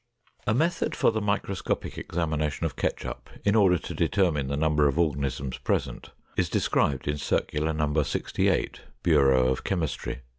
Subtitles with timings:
[0.47, 4.97] A method for the microscopic examination of ketchup in order to determine the number of
[4.97, 8.01] organisms present is described in Circular No.
[8.01, 10.23] 68, Bureau of Chemistry.